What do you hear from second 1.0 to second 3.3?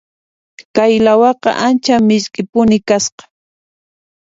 lawachaqa ancha misk'ipuni kasqa.